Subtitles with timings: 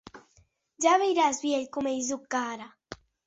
[0.85, 2.69] Ja veiràs, vielh, se com ei Zhuchka ara!